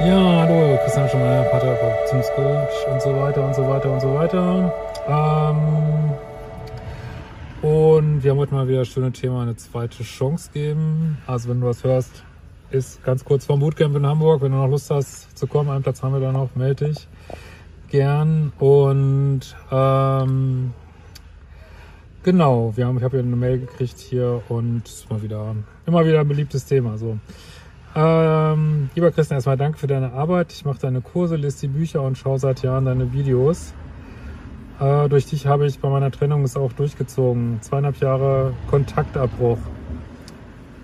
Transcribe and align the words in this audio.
Ja, 0.00 0.16
hallo, 0.16 0.78
Christian 0.82 1.06
Schemeier, 1.10 1.44
Paartherapeut, 1.44 1.92
Beziehungscoach 2.04 2.86
und 2.90 3.02
so 3.02 3.14
weiter 3.16 3.44
und 3.46 3.54
so 3.54 3.68
weiter 3.68 3.92
und 3.92 4.00
so 4.00 4.14
weiter. 4.14 4.72
Ähm, 5.06 6.14
und 7.60 8.24
wir 8.24 8.30
haben 8.30 8.38
heute 8.38 8.54
mal 8.54 8.66
wieder 8.66 8.78
das 8.78 8.88
schöne 8.88 9.12
Thema, 9.12 9.42
eine 9.42 9.56
zweite 9.56 10.02
Chance 10.02 10.52
geben. 10.54 11.18
Also 11.26 11.50
wenn 11.50 11.60
du 11.60 11.66
was 11.66 11.84
hörst, 11.84 12.24
ist 12.70 13.04
ganz 13.04 13.26
kurz 13.26 13.44
vom 13.44 13.60
Bootcamp 13.60 13.94
in 13.94 14.06
Hamburg. 14.06 14.40
Wenn 14.40 14.52
du 14.52 14.58
noch 14.58 14.68
Lust 14.68 14.90
hast 14.90 15.36
zu 15.36 15.46
kommen, 15.46 15.68
einen 15.68 15.82
Platz 15.82 16.02
haben 16.02 16.14
wir 16.14 16.20
da 16.20 16.32
noch, 16.32 16.48
melde 16.54 16.86
dich 16.86 17.06
gern. 17.90 18.54
Und 18.58 19.42
ähm, 19.70 20.72
genau, 22.22 22.72
wir 22.74 22.86
haben, 22.86 22.96
ich 22.96 23.04
habe 23.04 23.18
hier 23.18 23.26
eine 23.26 23.36
Mail 23.36 23.58
gekriegt 23.58 23.98
hier 23.98 24.40
und 24.48 24.84
mal 25.10 25.20
wieder 25.20 25.54
immer 25.84 26.06
wieder 26.06 26.20
ein 26.20 26.28
beliebtes 26.28 26.64
Thema. 26.64 26.96
So. 26.96 27.18
Ähm, 27.92 28.88
lieber 28.94 29.10
Christian, 29.10 29.36
erstmal 29.36 29.56
danke 29.56 29.78
für 29.78 29.88
deine 29.88 30.12
Arbeit. 30.12 30.52
Ich 30.52 30.64
mache 30.64 30.78
deine 30.78 31.00
Kurse, 31.00 31.36
lese 31.36 31.60
die 31.62 31.68
Bücher 31.68 32.02
und 32.02 32.16
schaue 32.16 32.38
seit 32.38 32.62
Jahren 32.62 32.84
deine 32.84 33.12
Videos. 33.12 33.74
Äh, 34.78 35.08
durch 35.08 35.26
dich 35.26 35.46
habe 35.46 35.66
ich 35.66 35.80
bei 35.80 35.88
meiner 35.88 36.12
Trennung 36.12 36.44
es 36.44 36.56
auch 36.56 36.72
durchgezogen. 36.72 37.58
Zweieinhalb 37.62 37.96
Jahre 37.96 38.54
Kontaktabbruch. 38.70 39.58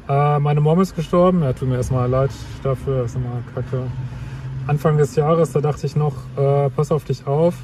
Äh, 0.08 0.38
meine 0.40 0.60
Mom 0.60 0.80
ist 0.80 0.96
gestorben. 0.96 1.42
Ja, 1.42 1.52
tut 1.52 1.68
mir 1.68 1.76
erstmal 1.76 2.10
leid 2.10 2.30
dafür. 2.64 3.02
Das 3.02 3.12
ist 3.12 3.16
immer 3.16 3.42
kacke. 3.54 3.84
Anfang 4.66 4.98
des 4.98 5.14
Jahres, 5.14 5.52
da 5.52 5.60
dachte 5.60 5.86
ich 5.86 5.94
noch, 5.94 6.14
äh, 6.36 6.70
pass 6.70 6.90
auf 6.90 7.04
dich 7.04 7.24
auf. 7.28 7.54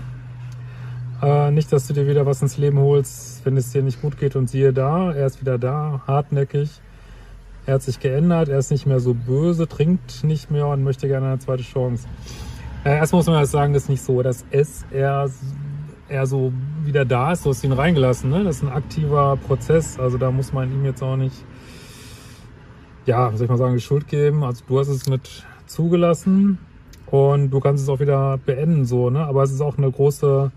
Äh, 1.20 1.50
nicht, 1.50 1.72
dass 1.72 1.88
du 1.88 1.94
dir 1.94 2.06
wieder 2.06 2.26
was 2.26 2.42
ins 2.42 2.58
Leben 2.58 2.78
holst, 2.78 3.44
wenn 3.44 3.56
es 3.56 3.72
dir 3.72 3.82
nicht 3.82 4.00
gut 4.00 4.18
geht 4.18 4.36
und 4.36 4.48
siehe 4.48 4.72
da, 4.72 5.12
er 5.12 5.26
ist 5.26 5.40
wieder 5.40 5.58
da, 5.58 6.02
hartnäckig 6.06 6.80
er 7.66 7.74
hat 7.74 7.82
sich 7.82 8.00
geändert, 8.00 8.48
er 8.48 8.58
ist 8.58 8.70
nicht 8.70 8.86
mehr 8.86 9.00
so 9.00 9.14
böse, 9.14 9.68
trinkt 9.68 10.24
nicht 10.24 10.50
mehr 10.50 10.66
und 10.66 10.82
möchte 10.82 11.06
gerne 11.06 11.28
eine 11.28 11.38
zweite 11.38 11.62
Chance. 11.62 12.08
Äh, 12.84 12.96
erstmal 12.96 13.18
muss 13.20 13.26
man 13.26 13.40
das 13.40 13.50
sagen, 13.50 13.72
das 13.72 13.84
ist 13.84 13.88
nicht 13.88 14.02
so, 14.02 14.22
dass 14.22 14.44
es 14.50 14.84
er, 14.90 15.30
er 16.08 16.26
so 16.26 16.52
wieder 16.84 17.04
da 17.04 17.32
ist, 17.32 17.44
du 17.46 17.50
hast 17.50 17.62
ihn 17.62 17.72
reingelassen. 17.72 18.30
Ne? 18.30 18.42
Das 18.42 18.56
ist 18.56 18.62
ein 18.62 18.72
aktiver 18.72 19.36
Prozess, 19.36 19.98
also 20.00 20.18
da 20.18 20.30
muss 20.30 20.52
man 20.52 20.72
ihm 20.72 20.84
jetzt 20.84 21.02
auch 21.02 21.16
nicht, 21.16 21.44
ja, 23.06 23.30
soll 23.32 23.44
ich 23.44 23.50
mal 23.50 23.58
sagen, 23.58 23.74
die 23.74 23.80
Schuld 23.80 24.08
geben. 24.08 24.42
Also 24.42 24.64
du 24.66 24.78
hast 24.80 24.88
es 24.88 25.08
mit 25.08 25.44
zugelassen 25.66 26.58
und 27.06 27.50
du 27.50 27.60
kannst 27.60 27.84
es 27.84 27.88
auch 27.88 28.00
wieder 28.00 28.38
beenden, 28.38 28.84
so, 28.84 29.10
ne? 29.10 29.24
Aber 29.24 29.44
es 29.44 29.52
ist 29.52 29.60
auch 29.60 29.78
eine 29.78 29.90
große 29.90 30.50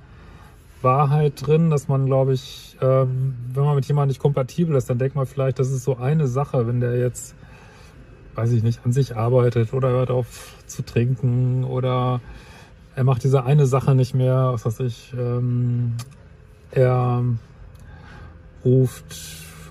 Wahrheit 0.86 1.46
drin, 1.46 1.70
dass 1.70 1.90
man, 1.90 2.06
glaube 2.06 2.34
ich, 2.34 2.78
ähm, 2.82 3.36
wenn 3.54 3.66
man 3.66 3.76
mit 3.76 3.86
jemandem 3.86 4.10
nicht 4.10 4.22
kompatibel 4.22 4.78
ist, 4.78 4.90
dann 4.90 4.98
denkt 4.98 5.18
man 5.18 5.26
vielleicht, 5.26 5.60
das 5.60 5.70
ist 5.72 5.84
so 5.84 5.98
eine 5.98 6.28
Sache, 6.28 6.66
wenn 6.68 6.80
der 6.80 6.98
jetzt, 6.98 7.36
weiß 8.36 8.54
ich 8.54 8.64
nicht, 8.64 8.86
an 8.86 8.94
sich 8.94 9.18
arbeitet 9.18 9.74
oder 9.74 9.90
hört 9.90 10.12
auf 10.12 10.56
zu 10.68 10.84
trinken 10.84 11.66
oder 11.66 12.22
er 12.96 13.04
macht 13.04 13.24
diese 13.24 13.44
eine 13.44 13.66
Sache 13.66 13.94
nicht 13.96 14.16
mehr, 14.16 14.52
was 14.54 14.66
weiß 14.66 14.80
ich, 14.82 15.14
ähm, 15.18 15.96
er 16.72 17.24
ruft, 18.64 19.16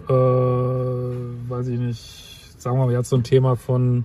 äh, 0.09 0.13
weiß 0.13 1.69
ich 1.69 1.79
nicht, 1.79 2.61
sagen 2.61 2.79
wir 2.79 2.87
mal, 2.87 2.93
jetzt 2.93 3.09
so 3.09 3.17
ein 3.17 3.25
Thema 3.25 3.57
von, 3.57 4.05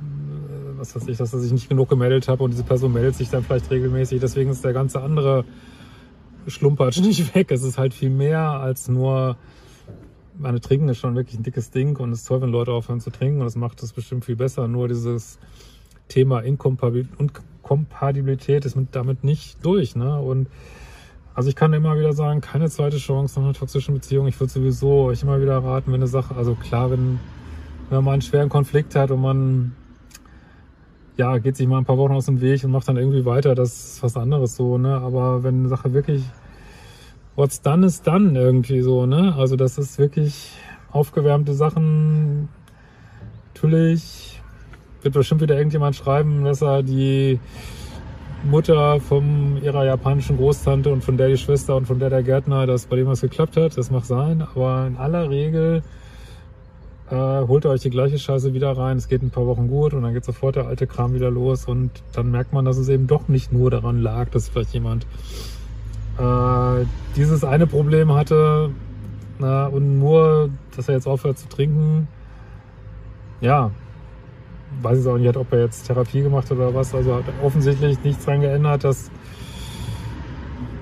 äh, 0.00 0.78
was 0.78 0.94
weiß 0.94 1.08
ich, 1.08 1.18
dass 1.18 1.32
er 1.32 1.40
sich 1.40 1.52
nicht 1.52 1.68
genug 1.68 1.88
gemeldet 1.88 2.28
hat 2.28 2.40
und 2.40 2.50
diese 2.52 2.64
Person 2.64 2.92
meldet 2.92 3.16
sich 3.16 3.30
dann 3.30 3.42
vielleicht 3.42 3.70
regelmäßig. 3.70 4.20
Deswegen 4.20 4.50
ist 4.50 4.64
der 4.64 4.72
ganze 4.72 5.02
andere 5.02 5.44
schlumpert 6.46 6.96
nicht 7.00 7.34
weg. 7.34 7.50
Es 7.50 7.62
ist 7.62 7.78
halt 7.78 7.94
viel 7.94 8.10
mehr 8.10 8.40
als 8.40 8.88
nur, 8.88 9.36
meine 10.38 10.60
Trinken 10.60 10.88
ist 10.88 10.98
schon 10.98 11.16
wirklich 11.16 11.38
ein 11.38 11.42
dickes 11.42 11.70
Ding 11.70 11.96
und 11.96 12.12
es 12.12 12.20
ist 12.20 12.28
toll, 12.28 12.42
wenn 12.42 12.50
Leute 12.50 12.72
aufhören 12.72 13.00
zu 13.00 13.10
trinken 13.10 13.40
und 13.40 13.46
das 13.46 13.56
macht 13.56 13.82
es 13.82 13.92
bestimmt 13.92 14.24
viel 14.24 14.36
besser. 14.36 14.68
Nur 14.68 14.86
dieses 14.88 15.38
Thema 16.08 16.40
Inkompatibilität 16.40 18.64
ist 18.64 18.76
mit, 18.76 18.94
damit 18.94 19.24
nicht 19.24 19.64
durch. 19.64 19.96
Ne? 19.96 20.20
Und 20.20 20.48
also 21.34 21.48
ich 21.48 21.56
kann 21.56 21.72
immer 21.72 21.98
wieder 21.98 22.12
sagen, 22.12 22.40
keine 22.40 22.70
zweite 22.70 22.98
Chance 22.98 23.38
nach 23.38 23.46
einer 23.46 23.54
toxischen 23.54 23.94
Beziehung. 23.94 24.26
Ich 24.26 24.38
würde 24.40 24.52
sowieso 24.52 25.04
euch 25.04 25.22
immer 25.22 25.40
wieder 25.40 25.58
raten, 25.58 25.92
wenn 25.92 26.00
eine 26.00 26.06
Sache, 26.06 26.34
also 26.34 26.54
klar, 26.54 26.90
wenn, 26.90 27.18
wenn 27.90 28.04
man 28.04 28.14
einen 28.14 28.22
schweren 28.22 28.48
Konflikt 28.48 28.94
hat 28.94 29.10
und 29.10 29.20
man 29.20 29.74
ja, 31.16 31.38
geht 31.38 31.56
sich 31.56 31.66
mal 31.66 31.78
ein 31.78 31.84
paar 31.84 31.98
Wochen 31.98 32.12
aus 32.12 32.26
dem 32.26 32.40
Weg 32.40 32.62
und 32.64 32.70
macht 32.70 32.88
dann 32.88 32.96
irgendwie 32.96 33.24
weiter, 33.24 33.54
das 33.54 33.94
ist 33.94 34.02
was 34.02 34.16
anderes 34.16 34.56
so, 34.56 34.78
ne? 34.78 34.96
Aber 34.96 35.42
wenn 35.42 35.60
eine 35.60 35.68
Sache 35.68 35.92
wirklich 35.92 36.22
what's 37.36 37.60
done 37.60 37.86
is 37.86 38.02
done 38.02 38.38
irgendwie 38.38 38.80
so, 38.82 39.06
ne? 39.06 39.34
Also 39.36 39.56
das 39.56 39.78
ist 39.78 39.98
wirklich 39.98 40.52
aufgewärmte 40.90 41.54
Sachen. 41.54 42.48
Natürlich 43.54 44.40
wird 45.02 45.14
bestimmt 45.14 45.40
wieder 45.40 45.56
irgendjemand 45.56 45.96
schreiben, 45.96 46.44
dass 46.44 46.62
er 46.62 46.82
die 46.82 47.40
Mutter 48.44 49.00
von 49.00 49.58
ihrer 49.62 49.84
japanischen 49.84 50.36
Großtante 50.36 50.92
und 50.92 51.02
von 51.02 51.16
der 51.16 51.28
die 51.28 51.38
Schwester 51.38 51.76
und 51.76 51.86
von 51.86 51.98
der 51.98 52.10
der 52.10 52.22
Gärtner, 52.22 52.66
dass 52.66 52.86
bei 52.86 52.96
dem 52.96 53.06
was 53.06 53.22
geklappt 53.22 53.56
hat, 53.56 53.76
das 53.76 53.90
mag 53.90 54.04
sein, 54.04 54.42
aber 54.42 54.86
in 54.86 54.96
aller 54.96 55.30
Regel 55.30 55.82
äh, 57.10 57.14
holt 57.14 57.66
euch 57.66 57.82
die 57.82 57.90
gleiche 57.90 58.18
Scheiße 58.18 58.54
wieder 58.54 58.76
rein, 58.76 58.96
es 58.96 59.08
geht 59.08 59.22
ein 59.22 59.30
paar 59.30 59.46
Wochen 59.46 59.68
gut 59.68 59.94
und 59.94 60.02
dann 60.02 60.14
geht 60.14 60.24
sofort 60.24 60.56
der 60.56 60.66
alte 60.66 60.86
Kram 60.86 61.14
wieder 61.14 61.30
los 61.30 61.66
und 61.66 61.90
dann 62.12 62.30
merkt 62.30 62.52
man, 62.52 62.64
dass 62.64 62.78
es 62.78 62.88
eben 62.88 63.06
doch 63.06 63.28
nicht 63.28 63.52
nur 63.52 63.70
daran 63.70 64.00
lag, 64.00 64.28
dass 64.30 64.48
vielleicht 64.48 64.74
jemand 64.74 65.06
äh, 66.18 66.84
dieses 67.16 67.44
eine 67.44 67.66
Problem 67.66 68.12
hatte 68.12 68.70
na, 69.38 69.66
und 69.66 69.98
nur, 69.98 70.50
dass 70.74 70.88
er 70.88 70.94
jetzt 70.94 71.06
aufhört 71.06 71.38
zu 71.38 71.48
trinken. 71.48 72.08
Ja, 73.40 73.70
weiß 74.82 75.00
ich 75.00 75.06
auch 75.06 75.18
nicht, 75.18 75.36
ob 75.36 75.52
er 75.52 75.60
jetzt 75.60 75.86
Therapie 75.86 76.22
gemacht 76.22 76.50
hat 76.50 76.56
oder 76.56 76.74
was. 76.74 76.94
Also 76.94 77.14
hat 77.14 77.24
offensichtlich 77.42 78.02
nichts 78.02 78.24
dran 78.24 78.40
geändert, 78.40 78.84
dass 78.84 79.10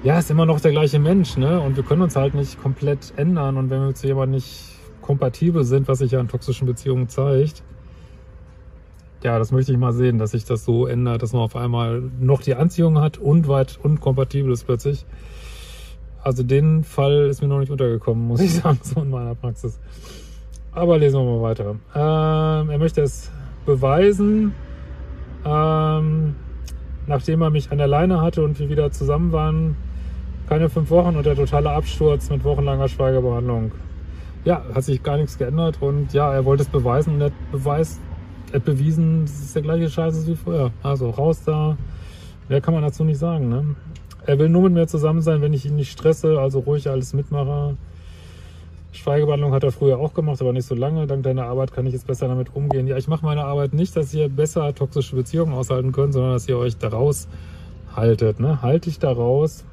ja, 0.05 0.19
ist 0.19 0.31
immer 0.31 0.47
noch 0.47 0.61
der 0.61 0.71
gleiche 0.71 0.99
Mensch, 0.99 1.37
ne? 1.37 1.61
Und 1.61 1.77
wir 1.77 1.83
können 1.83 2.03
uns 2.03 2.15
halt 2.15 2.35
nicht 2.35 2.63
komplett 2.63 3.15
ändern. 3.17 3.57
Und 3.57 3.71
wenn 3.71 3.81
wir 3.81 3.95
zu 3.95 4.07
jemandem 4.07 4.37
nicht 4.37 4.74
kompatibel 5.05 5.65
sind, 5.65 5.87
was 5.87 5.99
sich 5.99 6.13
ja 6.13 6.21
in 6.21 6.29
toxischen 6.29 6.67
Beziehungen 6.67 7.09
zeigt. 7.09 7.63
Ja, 9.23 9.39
das 9.39 9.53
möchte 9.53 9.71
ich 9.73 9.79
mal 9.79 9.93
sehen, 9.93 10.19
dass 10.19 10.31
sich 10.31 10.45
das 10.45 10.65
so 10.65 10.87
ändert, 10.87 11.23
dass 11.23 11.33
man 11.33 11.43
auf 11.43 11.57
einmal 11.57 12.03
noch 12.21 12.43
die 12.43 12.55
Anziehung 12.55 12.99
hat 12.99 13.19
und 13.19 13.47
weit 13.47 13.79
unkompatibel 13.83 14.51
ist 14.53 14.65
plötzlich. 14.65 15.05
Also 16.23 16.43
den 16.43 16.85
Fall 16.85 17.29
ist 17.29 17.43
mir 17.43 17.49
noch 17.49 17.59
nicht 17.59 17.71
untergekommen, 17.71 18.27
muss 18.27 18.41
ich 18.41 18.55
sagen, 18.63 18.81
so 18.83 19.03
in 19.03 19.11
meiner 19.11 19.35
Praxis. 19.35 19.79
Aber 20.73 20.99
lesen 20.99 21.21
wir 21.21 21.37
mal 21.37 21.43
weiter. 21.43 21.77
Ähm, 21.95 22.71
er 22.71 22.79
möchte 22.79 23.03
es 23.03 23.31
beweisen, 23.67 24.55
ähm, 25.45 26.35
nachdem 27.07 27.43
er 27.43 27.51
mich 27.51 27.71
an 27.71 27.79
der 27.79 27.87
Leine 27.87 28.23
hatte 28.23 28.43
und 28.43 28.59
wir 28.59 28.71
wieder 28.71 28.91
zusammen 28.91 29.33
waren, 29.33 29.77
keine 30.49 30.71
fünf 30.71 30.91
Wochen 30.91 31.17
und 31.17 31.27
der 31.27 31.37
totale 31.37 31.71
Absturz 31.71 32.31
mit 32.31 32.43
wochenlanger 32.45 32.89
Schweigebehandlung 32.89 33.73
ja, 34.45 34.63
hat 34.75 34.85
sich 34.85 35.03
gar 35.03 35.17
nichts 35.17 35.39
geändert 35.39 35.79
und 35.81 36.13
ja, 36.13 36.33
er 36.33 36.45
wollte 36.45 36.63
es 36.63 36.69
beweisen 36.69 37.15
und 37.15 37.21
er 37.21 37.27
hat 37.27 37.53
beweist, 37.53 38.01
er 38.53 38.57
hat 38.57 38.65
bewiesen, 38.65 39.25
es 39.25 39.41
ist 39.41 39.55
der 39.55 39.63
gleiche 39.63 39.89
Scheiße 39.89 40.27
wie 40.27 40.37
vorher. 40.37 40.71
Also 40.83 41.11
raus 41.11 41.43
da. 41.45 41.77
Mehr 42.49 42.61
kann 42.61 42.75
man 42.75 42.83
dazu 42.83 43.05
nicht 43.05 43.19
sagen, 43.19 43.49
ne? 43.49 43.75
Er 44.27 44.39
will 44.39 44.49
nur 44.49 44.63
mit 44.63 44.73
mir 44.73 44.87
zusammen 44.87 45.23
sein, 45.23 45.43
wenn 45.43 45.53
ich 45.53 45.67
ihn 45.67 45.77
nicht 45.77 45.91
stresse, 45.91 46.39
also 46.39 46.61
ruhig 46.61 46.89
alles 46.89 47.13
mitmache. 47.15 47.77
Schweigebehandlung 48.93 49.53
hat 49.53 49.65
er 49.65 49.73
früher 49.73 49.99
auch 49.99 50.15
gemacht, 50.15 50.41
aber 50.41 50.53
nicht 50.53 50.67
so 50.67 50.75
lange. 50.75 51.07
Dank 51.07 51.25
deiner 51.25 51.45
Arbeit 51.45 51.73
kann 51.73 51.87
ich 51.87 51.93
jetzt 51.93 52.07
besser 52.07 52.29
damit 52.29 52.55
umgehen. 52.55 52.87
Ja, 52.87 52.97
ich 52.97 53.09
mache 53.09 53.25
meine 53.25 53.45
Arbeit 53.45 53.75
nicht, 53.75 53.97
dass 53.97 54.15
ihr 54.15 54.29
besser 54.29 54.75
toxische 54.75 55.17
Beziehungen 55.17 55.53
aushalten 55.53 55.93
könnt, 55.93 56.13
sondern 56.13 56.33
dass 56.33 56.49
ihr 56.49 56.57
euch 56.57 56.77
daraus 56.79 57.29
haltet. 57.95 58.41
Ne? 58.41 58.63
Halt 58.63 58.87
dich 58.87 58.99
daraus. 58.99 59.65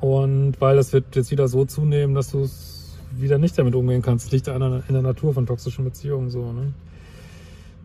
Und 0.00 0.54
weil 0.60 0.76
das 0.76 0.92
wird 0.92 1.14
jetzt 1.14 1.30
wieder 1.30 1.48
so 1.48 1.64
zunehmen, 1.64 2.14
dass 2.14 2.32
du 2.32 2.42
es 2.42 2.75
wieder 3.20 3.38
nicht 3.38 3.58
damit 3.58 3.74
umgehen 3.74 4.02
kannst. 4.02 4.26
Das 4.26 4.32
liegt 4.32 4.48
in 4.48 4.60
der 4.60 5.02
Natur 5.02 5.34
von 5.34 5.46
toxischen 5.46 5.84
Beziehungen 5.84 6.30
so. 6.30 6.52
Ne? 6.52 6.72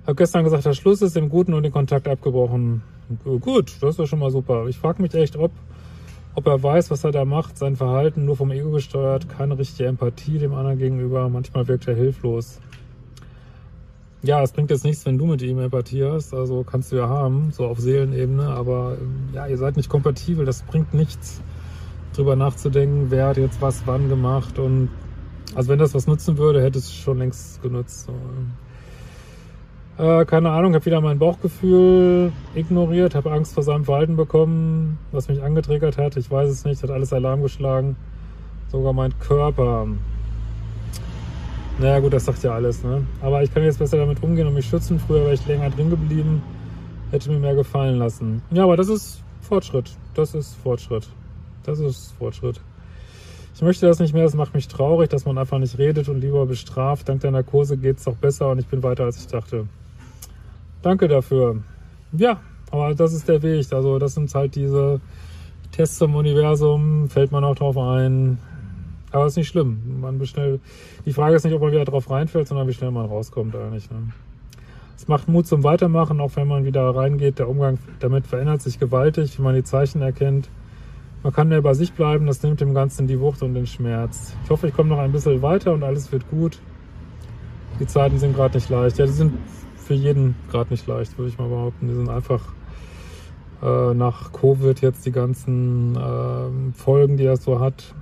Hab 0.05 0.17
gestern 0.17 0.43
gesagt, 0.43 0.65
dass 0.65 0.77
Schluss 0.77 1.01
ist, 1.01 1.15
im 1.15 1.29
Guten 1.29 1.53
und 1.53 1.63
den 1.63 1.71
Kontakt 1.71 2.07
abgebrochen. 2.07 2.81
Gut, 3.23 3.75
das 3.81 3.97
doch 3.97 4.07
schon 4.07 4.19
mal 4.19 4.31
super. 4.31 4.67
Ich 4.67 4.77
frage 4.77 5.01
mich 5.01 5.13
echt, 5.13 5.35
ob, 5.35 5.51
ob 6.33 6.47
er 6.47 6.63
weiß, 6.63 6.89
was 6.89 7.03
er 7.03 7.11
da 7.11 7.25
macht, 7.25 7.57
sein 7.57 7.75
Verhalten 7.75 8.25
nur 8.25 8.35
vom 8.35 8.51
Ego 8.51 8.71
gesteuert, 8.71 9.29
keine 9.29 9.57
richtige 9.57 9.89
Empathie 9.89 10.39
dem 10.39 10.53
anderen 10.53 10.79
gegenüber. 10.79 11.29
Manchmal 11.29 11.67
wirkt 11.67 11.87
er 11.87 11.95
hilflos. 11.95 12.59
Ja, 14.23 14.41
es 14.43 14.51
bringt 14.51 14.69
jetzt 14.69 14.85
nichts, 14.85 15.05
wenn 15.05 15.17
du 15.17 15.25
mit 15.25 15.41
ihm 15.41 15.59
Empathie 15.59 16.03
hast. 16.03 16.33
Also 16.33 16.63
kannst 16.63 16.91
du 16.91 16.95
ja 16.95 17.09
haben, 17.09 17.51
so 17.51 17.65
auf 17.65 17.79
Seelenebene. 17.79 18.47
Aber 18.47 18.97
ja, 19.33 19.47
ihr 19.47 19.57
seid 19.57 19.77
nicht 19.77 19.89
kompatibel. 19.89 20.45
Das 20.45 20.63
bringt 20.63 20.93
nichts, 20.93 21.41
drüber 22.13 22.35
nachzudenken, 22.35 23.07
wer 23.09 23.27
hat 23.27 23.37
jetzt 23.37 23.61
was 23.61 23.83
wann 23.85 24.09
gemacht. 24.09 24.57
Und 24.57 24.89
also 25.55 25.69
wenn 25.69 25.79
das 25.79 25.93
was 25.93 26.07
nutzen 26.07 26.37
würde, 26.37 26.61
hätte 26.61 26.79
es 26.79 26.93
schon 26.93 27.19
längst 27.19 27.61
genutzt. 27.61 28.09
Äh, 29.97 30.25
keine 30.25 30.49
Ahnung, 30.51 30.73
habe 30.73 30.85
wieder 30.85 31.01
mein 31.01 31.19
Bauchgefühl 31.19 32.31
ignoriert, 32.55 33.13
habe 33.13 33.31
Angst 33.31 33.53
vor 33.53 33.63
seinem 33.63 33.85
Verhalten 33.85 34.15
bekommen, 34.15 34.97
was 35.11 35.27
mich 35.27 35.43
angetriggert 35.43 35.97
hat. 35.97 36.17
Ich 36.17 36.31
weiß 36.31 36.49
es 36.49 36.65
nicht, 36.65 36.81
hat 36.81 36.89
alles 36.89 37.13
Alarm 37.13 37.41
geschlagen. 37.41 37.95
Sogar 38.69 38.93
mein 38.93 39.17
Körper. 39.19 39.87
Naja 41.77 41.99
gut, 41.99 42.13
das 42.13 42.25
sagt 42.25 42.43
ja 42.43 42.53
alles, 42.53 42.83
ne? 42.83 43.05
Aber 43.21 43.43
ich 43.43 43.53
kann 43.53 43.63
jetzt 43.63 43.79
besser 43.79 43.97
damit 43.97 44.23
umgehen 44.23 44.47
und 44.47 44.53
mich 44.53 44.65
schützen. 44.65 44.99
Früher 44.99 45.21
wäre 45.21 45.33
ich 45.33 45.45
länger 45.45 45.69
drin 45.69 45.89
geblieben, 45.89 46.41
hätte 47.11 47.29
mir 47.29 47.39
mehr 47.39 47.55
gefallen 47.55 47.97
lassen. 47.97 48.41
Ja, 48.51 48.63
aber 48.63 48.77
das 48.77 48.87
ist 48.87 49.21
Fortschritt. 49.41 49.91
Das 50.13 50.33
ist 50.33 50.55
Fortschritt. 50.55 51.07
Das 51.63 51.79
ist 51.79 52.13
Fortschritt. 52.17 52.61
Ich 53.53 53.61
möchte 53.61 53.85
das 53.85 53.99
nicht 53.99 54.13
mehr, 54.13 54.23
das 54.23 54.33
macht 54.33 54.53
mich 54.53 54.67
traurig, 54.67 55.09
dass 55.09 55.25
man 55.25 55.37
einfach 55.37 55.59
nicht 55.59 55.77
redet 55.77 56.09
und 56.09 56.19
lieber 56.19 56.45
bestraft. 56.45 57.09
Dank 57.09 57.21
der 57.21 57.31
Narkose 57.31 57.77
geht 57.77 57.97
es 57.97 58.07
auch 58.07 58.15
besser 58.15 58.49
und 58.49 58.59
ich 58.59 58.67
bin 58.67 58.81
weiter, 58.81 59.03
als 59.03 59.19
ich 59.19 59.27
dachte. 59.27 59.67
Danke 60.81 61.07
dafür. 61.07 61.57
Ja, 62.13 62.39
aber 62.71 62.95
das 62.95 63.13
ist 63.13 63.27
der 63.27 63.41
Weg. 63.41 63.71
Also 63.71 63.99
das 63.99 64.13
sind 64.13 64.33
halt 64.33 64.55
diese 64.55 64.99
Tests 65.71 65.97
zum 65.97 66.15
Universum, 66.15 67.09
fällt 67.09 67.31
man 67.31 67.43
auch 67.43 67.55
drauf 67.55 67.77
ein. 67.77 68.39
Aber 69.11 69.25
ist 69.25 69.35
nicht 69.35 69.49
schlimm. 69.49 69.99
Man 69.99 70.25
schnell, 70.25 70.59
die 71.05 71.13
Frage 71.13 71.35
ist 71.35 71.43
nicht, 71.43 71.53
ob 71.53 71.61
man 71.61 71.71
wieder 71.71 71.85
drauf 71.85 72.09
reinfällt, 72.09 72.47
sondern 72.47 72.67
wie 72.67 72.73
schnell 72.73 72.91
man 72.91 73.05
rauskommt 73.05 73.55
eigentlich. 73.55 73.91
Ne? 73.91 74.13
Es 74.95 75.07
macht 75.07 75.27
Mut 75.27 75.47
zum 75.47 75.63
Weitermachen, 75.63 76.21
auch 76.21 76.35
wenn 76.35 76.47
man 76.47 76.63
wieder 76.63 76.95
reingeht. 76.95 77.39
Der 77.39 77.49
Umgang 77.49 77.77
damit 77.99 78.25
verändert 78.25 78.61
sich 78.61 78.79
gewaltig, 78.79 79.37
wie 79.37 79.41
man 79.41 79.55
die 79.55 79.63
Zeichen 79.63 80.01
erkennt. 80.01 80.49
Man 81.23 81.33
kann 81.33 81.51
ja 81.51 81.61
bei 81.61 81.75
sich 81.75 81.93
bleiben, 81.93 82.25
das 82.25 82.41
nimmt 82.41 82.61
dem 82.61 82.73
Ganzen 82.73 83.05
die 83.05 83.19
Wucht 83.19 83.43
und 83.43 83.53
den 83.53 83.67
Schmerz. 83.67 84.35
Ich 84.43 84.49
hoffe, 84.49 84.67
ich 84.67 84.73
komme 84.73 84.89
noch 84.89 84.97
ein 84.97 85.11
bisschen 85.11 85.41
weiter 85.41 85.73
und 85.73 85.83
alles 85.83 86.11
wird 86.11 86.27
gut. 86.29 86.57
Die 87.79 87.85
Zeiten 87.85 88.17
sind 88.17 88.35
gerade 88.35 88.57
nicht 88.57 88.69
leicht. 88.69 88.97
Ja, 88.97 89.05
die 89.05 89.11
sind 89.11 89.33
für 89.75 89.93
jeden 89.93 90.35
gerade 90.49 90.71
nicht 90.71 90.87
leicht, 90.87 91.17
würde 91.17 91.29
ich 91.29 91.37
mal 91.37 91.47
behaupten. 91.47 91.87
Die 91.87 91.93
sind 91.93 92.09
einfach 92.09 92.41
äh, 93.61 93.93
nach 93.93 94.31
Covid 94.31 94.81
jetzt 94.81 95.05
die 95.05 95.11
ganzen 95.11 95.95
äh, 95.95 96.73
Folgen, 96.73 97.17
die 97.17 97.25
er 97.25 97.37
so 97.37 97.59
hat. 97.59 97.93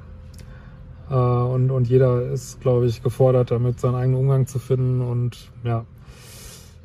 Äh, 1.10 1.14
und, 1.14 1.72
und 1.72 1.90
jeder 1.90 2.22
ist, 2.32 2.62
glaube 2.62 2.86
ich, 2.86 3.04
gefordert, 3.04 3.52
damit 3.52 3.82
seinen 3.82 3.96
eigenen 3.96 4.20
Umgang 4.20 4.48
zu 4.48 4.60
finden. 4.60 5.02
Und 5.02 5.52
ja, 5.64 5.84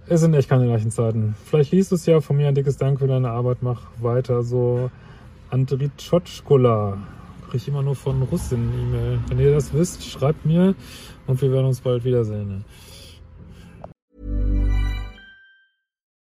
es 0.09 0.21
sind 0.21 0.35
echt 0.35 0.49
keine 0.49 0.67
leichten 0.67 0.91
Zeiten. 0.91 1.37
Vielleicht 1.45 1.71
liest 1.71 1.93
du 1.93 1.95
es 1.95 2.07
ja 2.07 2.21
von 2.21 2.37
mir 2.37 2.49
ein 2.49 2.55
dickes 2.55 2.77
Dank 2.77 2.99
für 2.99 3.07
deine 3.07 3.31
Arbeit. 3.31 3.59
Mach 3.61 3.83
weiter 4.01 4.43
so. 4.43 4.91
Andritschotschkola. 5.50 6.99
Kriege 7.44 7.56
ich 7.56 7.69
immer 7.69 7.82
nur 7.82 7.96
von 7.96 8.23
Russen 8.23 8.73
E-Mail. 8.73 9.20
Wenn 9.29 9.38
ihr 9.38 9.52
das 9.52 9.73
wisst, 9.73 10.05
schreibt 10.05 10.44
mir 10.44 10.75
und 11.26 11.41
wir 11.41 11.52
werden 11.52 11.67
uns 11.67 11.81
bald 11.81 12.05
wiedersehen. 12.05 12.64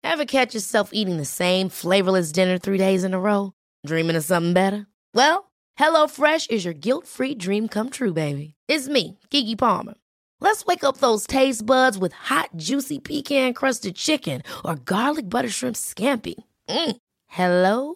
Ever 0.04 0.26
catch 0.26 0.54
yourself 0.54 0.92
eating 0.94 1.18
the 1.18 1.26
same 1.26 1.70
flavorless 1.70 2.32
dinner 2.32 2.58
three 2.58 2.78
days 2.78 3.04
in 3.04 3.14
a 3.14 3.20
row? 3.20 3.52
Dreaming 3.86 4.16
of 4.16 4.24
something 4.24 4.54
better? 4.54 4.88
Well, 5.14 5.52
HelloFresh 5.78 6.50
is 6.50 6.66
your 6.66 6.74
guilt-free 6.74 7.36
dream 7.36 7.68
come 7.68 7.90
true, 7.90 8.14
baby. 8.14 8.56
It's 8.68 8.88
me, 8.88 9.20
Kiki 9.30 9.56
Palmer. 9.56 9.96
Let's 10.40 10.66
wake 10.66 10.84
up 10.84 10.98
those 10.98 11.28
taste 11.28 11.66
buds 11.66 11.98
with 11.98 12.14
hot, 12.14 12.50
juicy 12.56 13.00
pecan-crusted 13.00 13.96
chicken 13.96 14.44
or 14.64 14.76
garlic 14.76 15.30
butter 15.30 15.50
shrimp 15.50 15.76
scampi. 15.76 16.36
Mm. 16.70 16.98
Hello 17.28 17.96